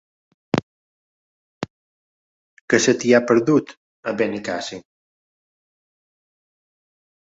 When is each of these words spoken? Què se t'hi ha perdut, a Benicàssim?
Què 2.73 2.81
se 2.87 2.97
t'hi 3.05 3.15
ha 3.19 3.23
perdut, 3.35 3.77
a 4.11 4.17
Benicàssim? 4.25 4.85